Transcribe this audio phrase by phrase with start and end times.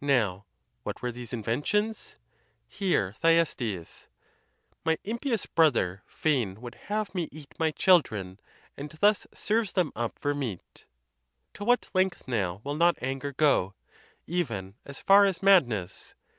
[0.00, 0.46] Now,
[0.82, 2.16] what were these inventions?
[2.68, 4.08] Hear Thyestes:
[4.82, 8.40] My impious brother fain would have me eat My children,
[8.78, 10.86] and thus serves them up for meat.
[11.52, 13.74] To what length now will not anger go?
[14.26, 16.14] even as far as madness.